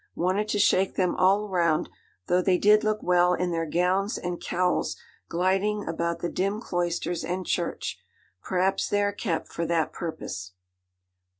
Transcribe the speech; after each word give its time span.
Wanted 0.15 0.47
to 0.47 0.57
shake 0.57 0.95
them 0.95 1.15
all 1.15 1.47
round, 1.47 1.87
though 2.25 2.41
they 2.41 2.57
did 2.57 2.83
look 2.83 3.03
well 3.03 3.35
in 3.35 3.51
their 3.51 3.67
gowns 3.67 4.17
and 4.17 4.41
cowls 4.41 4.95
gliding 5.29 5.87
about 5.87 6.21
the 6.21 6.29
dim 6.29 6.59
cloisters 6.59 7.23
and 7.23 7.45
church. 7.45 7.99
Perhaps 8.41 8.89
they 8.89 9.03
are 9.03 9.13
kept 9.13 9.49
for 9.53 9.63
that 9.67 9.93
purpose. 9.93 10.53